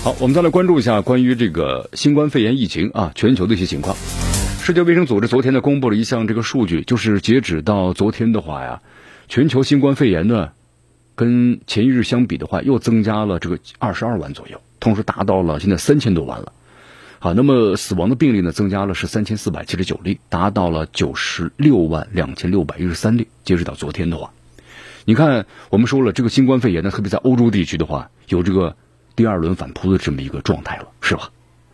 [0.03, 3.95] 好，我们再来关注一下关于这个新冠肺炎疫情啊，全球的一些情况。
[4.59, 8.81] 世界卫生组织昨天呢公布了一项这个数据，就是截止到昨天的话呀，
[9.27, 10.53] 全球新冠肺炎呢
[11.13, 16.51] 跟前一日相比的话，又增加了这个二十二万左右，同时达到了现在三千多万了。
[17.19, 23.27] 好，那么死亡的病例呢增加了是三千四百七十九例，达到了九十六万两千六百一十三例。
[23.43, 24.31] 截止到昨天的话，
[25.05, 28.75] 你看我们说了这个新冠肺炎呢，特别在欧洲地区的话，有这个。
[29.15, 31.29] 第二轮反扑的这么一个状态了，是吧？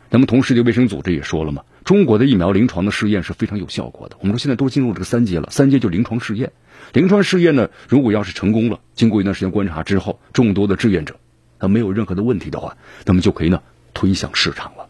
[0.10, 4.15] 那么，同世界卫生组织也说了嘛，中国的疫苗临床的试验是非常有效果的。
[4.21, 6.54] 我们说现在都进入这个三阶了，三阶就临床试验。
[6.93, 11.19] 临床试验呢，如果要是成功了，经过一段时间观察之后，众多的志愿者
[11.60, 13.62] 他没有任何的问题的话，那么就可以呢
[13.93, 14.88] 推向市场了。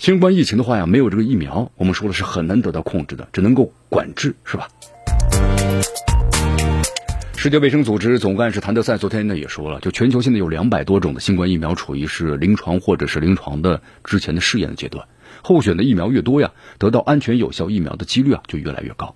[0.00, 4.68] 新冠疫情的话呀，没有这个疫苗，我们说的是很难得到控制的，只能够管制，是吧？
[7.38, 15.06] 世界卫生组织总干事谭德赛昨天呢也说了，就全球现在有两百多种的新冠疫苗处于是临床或者是临床的之前的试验的阶段，
[15.42, 19.14] 候选的疫苗越多呀，得到安全有效疫苗的几率啊就越来越高。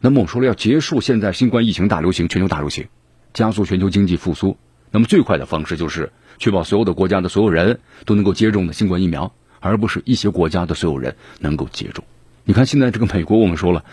[0.00, 2.88] 那么我们说了，要结束现在新冠疫情大流行、全球大流行，
[3.32, 4.58] 加速全球经济复苏，
[4.90, 12.04] 那么最快的方式就是确保所有的国家的所有人都能够接种的新冠疫苗，而不是一些国家的所有人能够接种。
[12.44, 13.84] 你看现在这个美国，我们说了。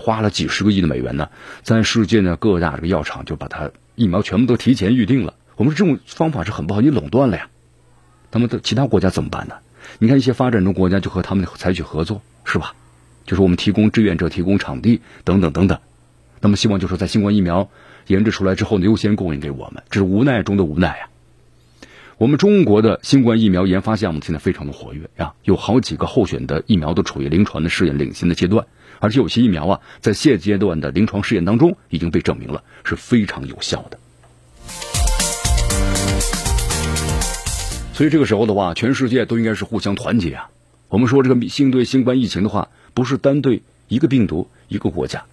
[0.00, 1.28] 花了几十个亿的美元呢，
[1.62, 5.34] 在世界呢各大这个药厂就把它疫苗全部都提前预定了。
[5.56, 7.50] 我们这种方法是很不好，你垄断了呀。
[8.32, 9.56] 那么的其他国家怎么办呢？
[9.98, 12.74] 你看一些发展中国家就和他们采取合作，是吧？
[13.26, 15.78] 就是我们提供志愿者、提供场地等等等等。
[16.40, 17.68] 那么希望就是在新冠疫苗
[18.06, 21.08] 研制出来之后呢，优先供应给我们，这是无奈中的无奈呀。
[22.16, 28.66] 我们中国的新冠疫苗研发项目现在非常的活跃呀，有好几个候选的疫苗都处于临床的试验领先的阶段。
[29.00, 33.98] 而且有些疫苗啊，在现阶段的临床试验当中已经被证明了是非常有效的。
[37.92, 40.50] 所以这个时候的话，全世界都应该是互相团结啊。
[40.88, 45.24] 我们说这个应对新冠疫情的话，不是单对一个病毒一个国家，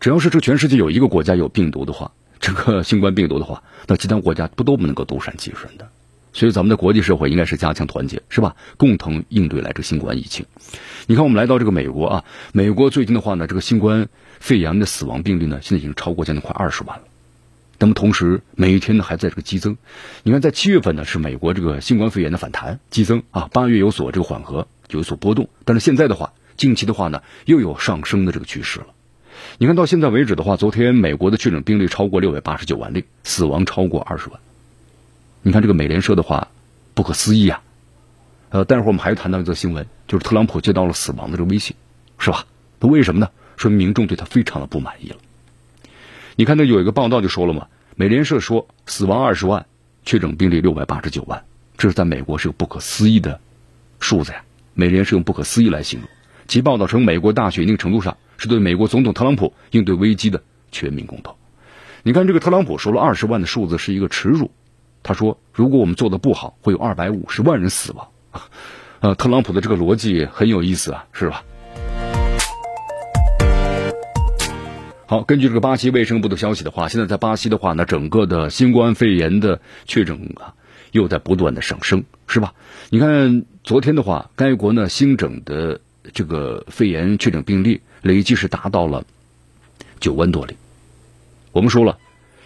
[0.00, 5.88] 只要是这全世界有一个国家有病毒的话，这个新冠病毒的话，那其他国家不都不能够独善其身的。
[6.32, 8.56] 所以咱们的国际社会应该是加强团结，是吧？
[8.76, 10.46] 共同应对来这新冠疫情。
[11.06, 17.04] 你看，我们来到这个美国啊，美国最近的话呢，这个新冠肺炎的死亡病例呢，现在已经超过将近快二十万了。
[17.80, 19.76] 那么同时，每一天呢还在这个激增。
[20.22, 25.48] 你看，在七月份呢是美国这个新冠肺炎的反弹激增啊，八月有所这个缓和，有所波动。
[25.64, 28.86] 但是现在的话，近期的话呢又有上升的这个趋势了。
[29.58, 34.40] 你看到现在为止的话，昨天美国的确诊病例超过六百八十九万例，死亡超过二十万。
[35.42, 36.48] 你看这个美联社的话，
[36.94, 37.62] 不可思议啊！
[38.50, 41.76] 呃，待会儿我们还要谈到一则新闻，就是特朗普接到了死亡的这个微信，
[42.18, 42.44] 是吧？
[42.80, 43.30] 那为什么呢？
[43.56, 45.16] 说明民众对他非常的不满意了。
[46.36, 49.66] 你看那有一个报道就说了嘛，美联社说死亡二十万，
[50.04, 51.44] 确诊病例六百八十九万，
[51.76, 53.40] 这是在美国是个不可思议的
[54.00, 54.42] 数字呀。
[54.74, 56.08] 美联社用不可思议来形容，
[56.46, 61.36] 其报道称美国大选一定程度上是对美国总统特朗普应对危机的全民公投。
[62.02, 64.50] 你看这个特朗普说了二十万的数字是一个耻辱。
[65.02, 68.08] 他说：“如果我们做的不好，会有二百五十万人死亡。
[69.00, 71.44] ”呃，特朗普的这个逻辑很有意思啊，是吧？
[75.06, 80.52] 好，根据这个巴西卫生部的消息的话，现在在巴西的话呢，整个的新冠肺炎的确诊啊，
[80.90, 82.54] 又在不断的上升，是吧？
[82.90, 85.80] 你看昨天的话，该国呢新整的
[86.12, 89.04] 这个肺炎确诊病例累计是达到了
[90.00, 90.56] 九万多例。
[91.52, 91.98] 我们说了。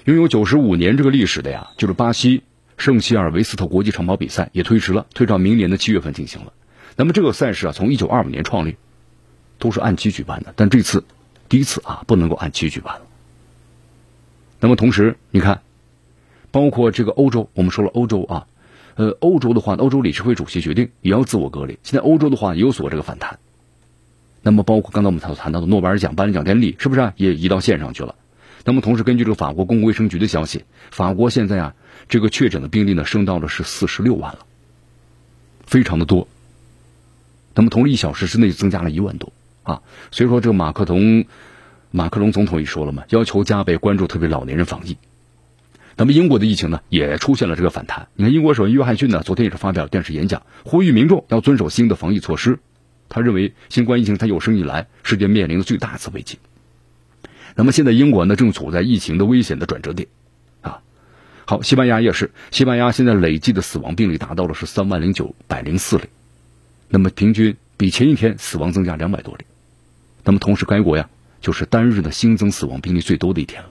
[0.04, 2.42] 拥有九十五年这个历史的呀，就是巴西
[2.76, 6.52] 圣西尔维斯特国际长跑比赛也推迟了，推到明年的七月份进行了。
[6.96, 8.76] 那么这个赛事啊，从一九二五年创立，
[9.58, 11.04] 都是按期举办的，但这次
[11.48, 13.02] 第一次啊，不能够按期举办了。
[14.58, 15.62] 那么同时，你看，
[16.50, 18.46] 包括这个欧洲，我们说了欧洲啊，
[18.96, 21.78] 呃，欧洲的话，欧洲理事会主席决定也要自我隔离。
[21.84, 23.38] 现在欧洲的话有所这个反弹。
[24.42, 28.16] 那么包括刚才我们所谈到的诺贝尔奖颁奖典礼，是不是、也移到线上去了？
[28.64, 31.74] 那么同时，根据这个法国公共卫生局的消息，法国现在啊，
[32.08, 34.46] 这个确诊的病例呢，升到了是四十六万了，
[35.66, 36.28] 非常的多。
[37.54, 39.32] 那么同，一小时之内增加了一万多
[39.64, 39.82] 啊。
[40.10, 41.24] 所以说，这个马克龙，
[41.90, 44.96] 马克龙总统也说了嘛，要求加倍关注特别老年人防疫。
[45.96, 48.08] 那么英国的疫情呢，也出现了这个反弹。
[48.14, 52.60] 你看，英国首相约翰逊呢，昨天也是发表电视演讲，呼吁民众要遵守新的防疫措施。
[53.08, 56.38] 他认为，新冠疫情它有生以来世界面临的最大次危机。
[57.54, 60.08] 那么现在英国呢，正处在疫情的危险的转折点，
[60.60, 60.80] 啊，
[61.44, 66.04] 好，西班牙也是，西班牙现在累计的死亡病例达到了是三万零九百零四例，
[66.88, 69.44] 那么平均比前一天死亡增加两百多例，
[70.24, 71.08] 那么同时该国呀，
[71.40, 73.70] 就是单日的新增死亡病例最多的一天了。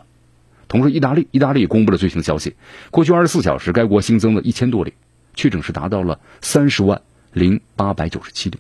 [0.67, 2.56] 同时，意大利，意大利公布了最新消息，
[2.91, 4.94] 过去二十四小时，该国新增了一千多例，
[5.34, 7.02] 确诊是达到了三十万
[7.34, 8.58] 零八百九十七例。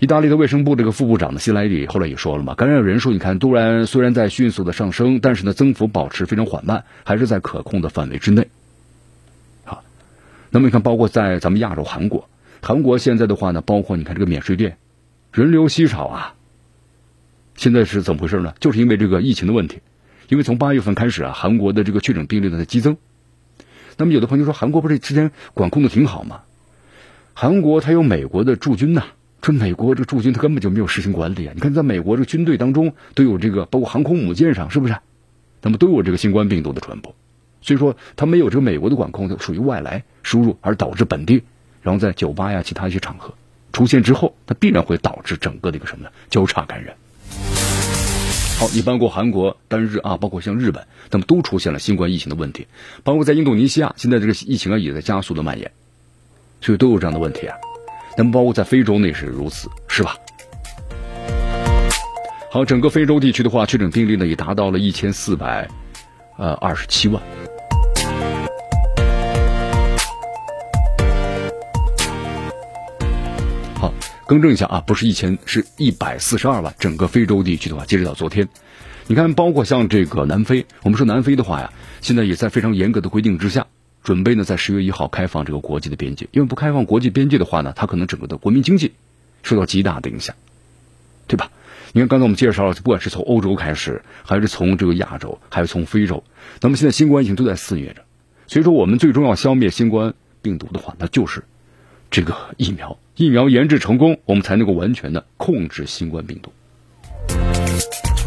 [0.00, 8.48] 意大利的卫生部这个副部长呢，希莱里后来也说了嘛，感染人数你看突然虽然在迅速的上升，但是呢增幅保持非常缓慢，还是在可控的范围之内。
[9.64, 9.84] 好，
[10.48, 12.30] 那么你看，包括在咱们亚洲韩国，
[12.62, 14.78] 韩国现在的话呢，包括你看这个免税店
[15.32, 16.34] 人流稀少啊，
[17.54, 18.54] 现在是怎么回事呢？
[18.58, 19.80] 就是因为这个疫情的问题，
[20.30, 22.96] 因为从八月份开始啊，韩国的这个确诊病例呢在激增。
[23.98, 26.40] 那么有的朋友说，韩国不是之前管控的挺好吗？
[27.34, 29.04] 韩国它有美国的驻军呐。
[29.42, 31.52] 这美国这个驻军他根本就没有实行管理啊！
[31.54, 34.94] 你看，在美国这个军队当中都有这个，包括航空母舰上是不是？
[35.62, 37.14] 那么都有这个新冠病毒的传播，
[37.62, 41.42] 所以说他没有这个美国的管控，它属于外来输入，而导致本地，
[41.82, 43.32] 然后在酒吧呀其他一些场合
[43.72, 46.10] 出现之后，它必然会导致整个的一个什么呢？
[46.28, 46.94] 交叉感染。
[48.58, 52.66] 好，你包括韩国单日啊，包括像日本，那么都出现了新冠疫情的问题，
[53.02, 55.70] 包括在印度尼西亚，现在这个疫情啊也在加速的蔓延，
[56.60, 57.56] 所以都有这样的问题啊。
[58.16, 60.16] 那么包括在非洲那是如此，是吧？
[62.50, 65.68] 好，整个非洲地区的话，确诊病例呢也达到了一千四百
[66.36, 67.22] 呃二十七万。
[73.78, 73.94] 好，
[74.26, 76.74] 更正一下啊，不是一千，是一百四十二万。
[76.78, 78.48] 整个非洲地区的话，截止到昨天，
[79.06, 83.64] 你看，包括像这个南非，我们说南非的话呀，现在也在非常严格的规定之下。
[84.02, 88.92] 准备呢，在十月一号开放这个国际的边界，因为不开放国际边界的话呢，它可能整个的国民经济
[89.42, 90.34] 受到极大的影响，
[91.26, 91.50] 对吧？
[91.92, 96.24] 你看刚才我们介绍了，不管是从欧洲开始，还是从这个亚洲，还是从非洲，
[96.60, 98.02] 那么现在新冠疫情都在肆虐着，
[98.46, 101.44] 所以说我们最终要消灭新冠病毒的话，那就是
[102.10, 106.52] 这个疫苗，疫苗研制成功，我们才能够完全的控制新冠病毒。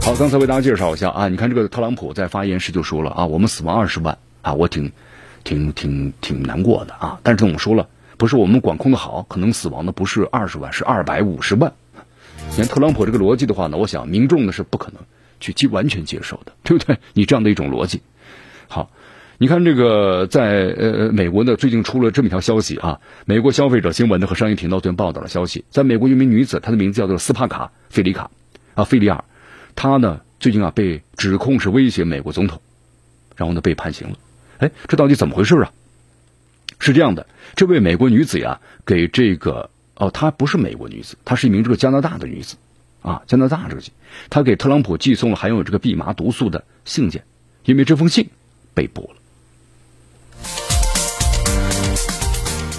[0.02, 4.92] 好，刚才为大家介绍一下啊，你看这个特朗普在发言时就说了啊，我们死亡二十万啊，我挺。
[5.44, 7.20] 挺挺挺难过的啊！
[7.24, 11.74] 但是我们说了，不是我们管控的好，可能死亡的不是二十万，是二百五十万。
[12.52, 15.02] 你看特朗普这个逻辑的话呢，我想民众呢是不可能
[15.40, 16.98] 去接完全接受的，对不对？
[17.14, 18.02] 你这样的一种逻辑。
[18.68, 18.92] 好，
[19.38, 28.30] 你看这个在呃美国呢，最近出了这么一条消息啊，美国消费者新闻呢和商业频道最近报道的消息，在美国一名女子，她的名字叫做斯帕卡·费里卡
[28.76, 29.24] 啊，费里尔，
[29.76, 32.62] 她呢最近啊被指控是威胁美国总统，
[33.36, 34.16] 然后呢被判刑了。
[34.60, 35.72] 哎，这到底怎么回事啊？
[36.80, 42.56] 是这样的，这位美国女子呀，给这个哦，她不是美国女子，她是一名这个加拿大的女子，
[43.02, 43.82] 啊，加拿大这个，
[44.30, 47.24] 她给特朗普寄送了含有这个蓖麻毒素的信件，
[47.64, 48.28] 因为这封信
[48.74, 49.20] 被捕了。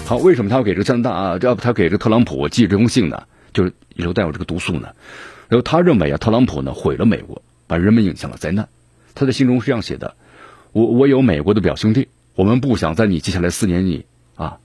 [0.05, 1.37] 好，为什么他要给这个加拿大啊？
[1.41, 3.23] 要不他给这特朗普寄这封信呢？
[3.53, 4.89] 就是里头带有这个毒素呢？
[5.47, 8.67] 然后他认为啊，特朗普呢毁了美国，把人们引向了灾难。
[9.15, 10.15] 他在信中是这样写的。
[10.75, 14.05] 我我有美国的表兄弟，我们不想在你接下来四年里
[14.35, 14.57] 啊，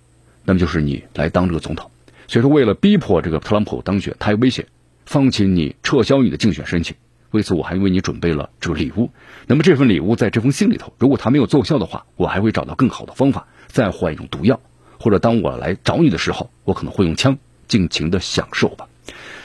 [0.45, 1.89] 那么就是你来当这个总统。
[2.27, 4.67] 所以说，为了逼迫这个特朗普当选，他还威胁
[5.07, 6.97] 放弃你撤销你的竞选申请。
[7.31, 9.09] 为此，我还为你准备了这个礼物。
[9.47, 14.59] 那么这份礼物在这封信里头，如果他没有奏效的话，我还会找到更好的方法，再换一种毒药，
[14.99, 17.39] 或者当我来找你的时候，我可能会用枪
[17.69, 18.89] 尽情的享受吧。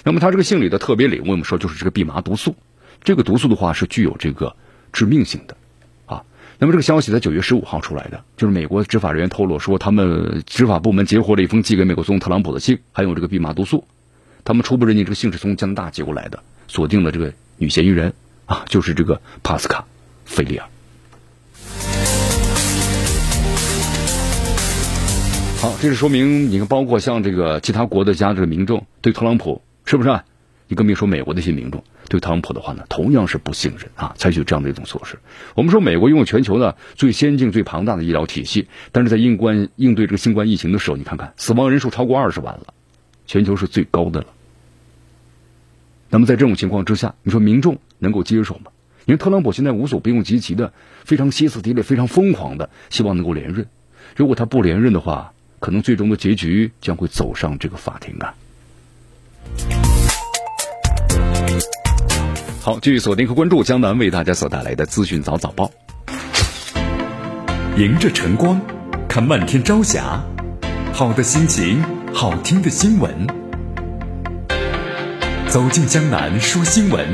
[0.03, 2.55] 那么他这个信里的特别礼物，我们说就是这个蓖麻毒素。
[3.03, 4.55] 这个毒素的话是具有这个
[4.91, 5.55] 致命性的。
[6.58, 13.86] 那么这个消息在九月十五号出来的，就是美国执法人员透露说，他们执法部门截获了一封寄给美国总统特朗普的信，还有这个蓖麻毒素。
[14.43, 18.14] 他们初步认定这个信是从加拿大寄过来的，锁定了这个女嫌疑人
[18.45, 19.82] 啊，就是这个帕斯卡·
[20.26, 20.68] 菲利尔。
[25.58, 30.24] 好，这是说明你看，包括像这个其他国的家这个民众对特朗普是不是、啊？
[30.68, 35.18] 你更别说美国的一些民众，对特朗普的话呢，同样是不信任啊，采取这样的一种措施。
[35.56, 42.74] 我们说美国拥有全球呢最先进、最庞大的医疗体系，但是在应关应对这个新冠疫情的时候，你看看死亡人数超过二十万了，
[43.26, 44.28] 全球是最高的了。
[46.10, 48.72] 那么在这种情况之下，你说民众能够接受吗？
[49.06, 53.68] 因为特朗普现在无所不用其极的，非常歇斯底里、非常疯狂的，希望能够连任。
[54.16, 58.34] 如果他不连任的话，可能最终的结局将会走上这个法庭啊。
[62.66, 65.70] 好，继续锁定和关注江南为大家所带来的资讯早早报。
[67.78, 68.59] 迎着晨光，
[69.07, 70.20] 看漫天朝霞，
[70.91, 73.28] 好的心情，好听的新闻。
[75.47, 77.05] 走进江南说新闻，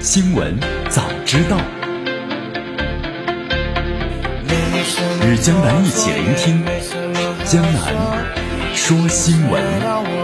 [0.00, 1.56] 新闻早知道。
[5.24, 6.64] 与江南一起聆听
[7.44, 10.19] 江南说新闻。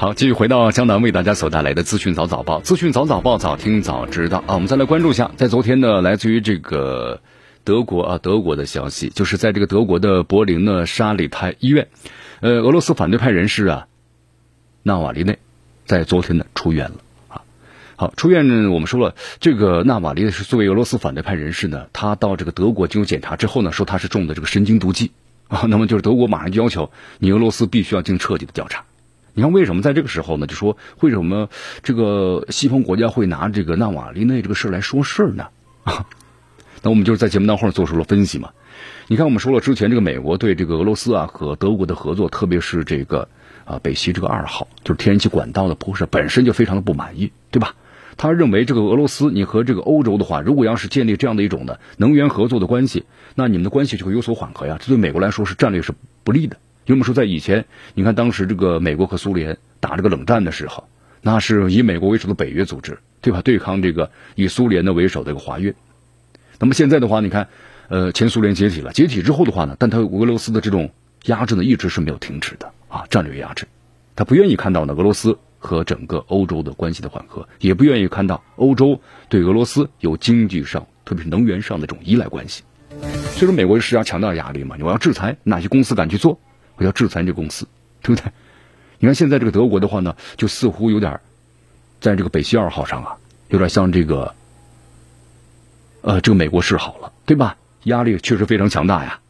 [0.00, 4.54] 好，继续回到江南为大家所带来的资讯早早报，资讯早早报，早听早知道啊！
[4.54, 7.20] 我们再来关注一下，在昨天呢，来自于这个
[7.64, 11.88] 德国啊，德国的消息，就是在这个德国的柏林呢沙里泰医院，
[12.40, 13.88] 呃，俄罗斯反对派人士啊，
[14.82, 15.38] 纳瓦利内，
[15.84, 16.96] 在昨天呢出院了
[17.28, 17.42] 啊。
[17.96, 25.10] 好，出院呢，我们说了，这个纳瓦利是作为俄罗斯反对派人士呢，他到这个德国进行检查之后呢，说他是中的这个神经毒剂
[25.48, 28.84] 啊，那么就是德国马上就要求你俄罗斯必须要进行彻底的调查。
[29.34, 30.46] 你看，为什么在这个时候呢？
[30.46, 31.48] 就说为什么
[31.82, 35.48] 这个西方国家会拿这个纳瓦利内这个事来说事呢？
[35.84, 36.06] 啊，
[36.82, 38.50] 那我们就是在节目当中做出了分析嘛。
[39.08, 43.28] 你看，我们说了之前这个美国对这个俄罗斯啊和德国的合作，特别是这个
[43.64, 47.74] 啊北溪这个二号，就是天然气管道的铺设，本身就非常的不满意，对吧？
[48.16, 53.04] 他认为这个俄罗斯你和这个欧洲的话，如果要是建立这样的一种的能源合作的关系，
[53.34, 54.76] 那你们的关系就会有所缓和呀。
[54.78, 56.56] 这对美国来说是战略是不利的。
[56.90, 60.88] 因为我们说，在以前，你看当时这个美国和苏联打这个冷战的时候，
[61.22, 63.42] 那是以美国为首的北约组织，对吧？
[63.42, 65.72] 对抗这个以苏联的为首的一个华约。
[66.58, 67.46] 那么现在的话，你看，
[67.86, 70.90] 呃，前苏联解体了，解体之后的话呢，但他俄罗斯的这种
[71.26, 73.68] 压制呢，一直是没有停止的啊，战略压制，
[74.16, 82.64] 他不愿意看到呢俄罗斯和整个欧洲的关系的缓和，也不愿意看到欧洲对俄罗斯有经济上，特别是能源上的这种依赖关系。
[83.36, 86.40] 所以说，美国施加强大的压力嘛，我要制裁哪些公司敢去做？
[86.80, 87.68] 我要制裁这公司，
[88.00, 88.32] 对不对？
[88.98, 91.20] 你看现在这个德国的话呢，就似乎有点
[92.00, 93.16] 在这个北溪二号上啊，
[93.50, 94.34] 有点像这个
[96.00, 97.58] 呃，这个美国示好了，对吧？
[97.84, 99.20] 压力确实非常强大呀。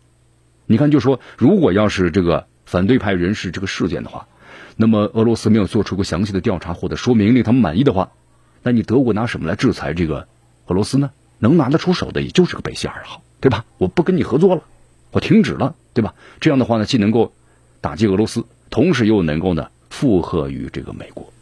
[0.67, 4.29] 你看，就说如果要是这个反对派人士这个事件的话，
[4.77, 8.13] 那么俄罗斯没有做出过详细的调查或者说明令他们满意的话，
[8.63, 10.29] 那你德国拿什么来制裁这个
[10.67, 11.11] 俄罗斯呢？
[11.41, 13.65] 能拿得出手的也就是个北溪二号，对吧？
[13.79, 14.63] 我不跟你合作了，
[15.11, 16.15] 我停止了，对吧？
[16.39, 17.33] 这样的话呢，既能够
[17.81, 21.33] 打击俄罗斯，同时又能够呢附和于这个美国。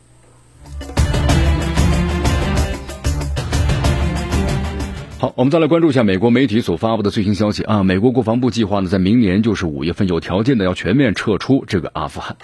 [5.18, 7.82] 好，我们再来关注一下美国媒体所发布的最新消息啊！
[7.82, 12.36] 美国国防部计划呢，在明年就是五月份有条件的要全面撤出这个阿富汗。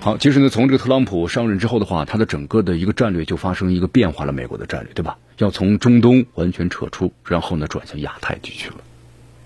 [0.00, 5.18] 好，其实呢，从这个特朗普上任之后的话，他的整个的一个战略就发生一个变化了，美国的战略对吧？
[5.36, 8.76] 要从中东完全撤出，然后呢转向亚太地区了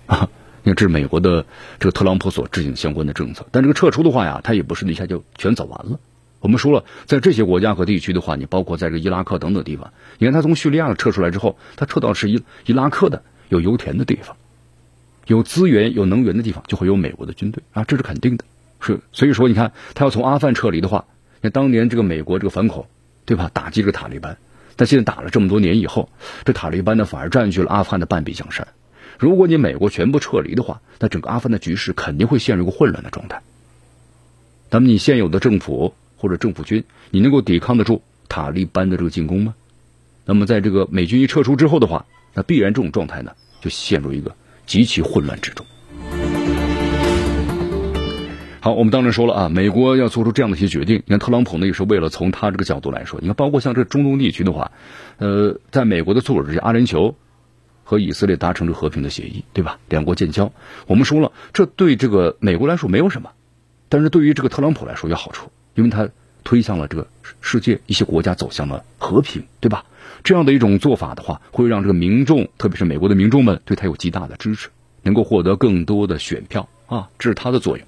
[0.05, 0.29] 啊。
[0.63, 1.45] 你看，这是美国的
[1.79, 5.99] 这个特朗普所制定相关的政策，但这个撤出的话呀，他也不是一下就全走完了。
[6.39, 14.35] 我们说了，在这些国家和地区的话，你包括在这个伊拉克等等地方，你看他从叙利亚撤出来之后，他撤到是伊伊拉克的有油田的地方，
[15.27, 18.45] 有资源、有能源的地方，就会有美国的军队啊，这是肯定的。
[18.79, 21.05] 是，所以说你看，他要从阿富汗撤离的话，
[21.35, 22.87] 你看当年这个美国这个反恐，
[23.25, 23.49] 对吧？
[23.53, 24.37] 打击这个塔利班，
[24.75, 26.09] 但现在打了这么多年以后，
[26.43, 28.67] 这塔利班呢反而占据了阿富汗的半壁江山。
[29.19, 33.41] 如果你美国全部撤离的话，那整个阿富汗的局势肯定会陷入一个混乱的状态。
[34.69, 39.53] 那么你现有的政府或者政府军，你能够抵抗得住塔利班的这个进攻吗？
[40.25, 44.35] 那么在这个美军一撤出之后的话，那必然这种状态呢就陷入一个
[44.65, 45.65] 极其混乱之中。
[48.61, 50.97] 好，我们当然说了啊，美国要做出这样的一些决定。
[50.97, 54.71] 你看特朗普呢也是为了从他这个角度来说，你看包括像这中东地区的话，
[55.17, 57.15] 呃，在美国的促使之下，阿联酋。
[57.83, 59.79] 和以色列达成了和平的协议，对吧？
[59.89, 60.51] 两国建交，
[60.87, 63.31] 我们说了，这对这个美国来说没有什么，
[63.89, 66.09] 但是对于这个特朗普来说有好处，因为他
[66.43, 67.07] 推向了这个
[67.41, 69.85] 世界一些国家走向了和平，对吧？
[70.23, 74.69] 这样的一种做法的话，会让这个民众，特别是美国的民众们，对他有极大的支持，
[75.01, 77.85] 能够获得更多的选票啊，这是他的作用。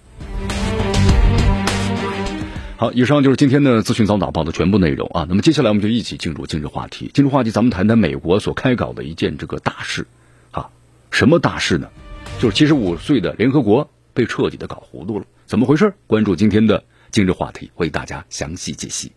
[2.84, 5.26] 好，以上就是今天的资讯早早报的全部内容啊。
[5.30, 7.10] 那么接下来我们就一起进入今日话题。
[7.14, 10.06] 今日话题，咱们谈谈美国所开搞的一件这个大事
[10.52, 10.70] 啊。
[11.10, 11.88] 什么大事呢？
[12.42, 15.94] 就是七十五岁的联合国被彻底的搞糊涂了，怎么回事？
[16.08, 19.14] 关注今天的今日话题，为大家详细解析。